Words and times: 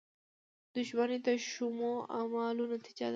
•دښمني 0.75 1.17
د 1.25 1.27
شومو 1.49 1.93
اعمالو 2.17 2.63
نتیجه 2.73 3.07
ده. 3.07 3.09